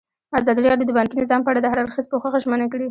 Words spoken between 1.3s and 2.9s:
په اړه د هر اړخیز پوښښ ژمنه کړې.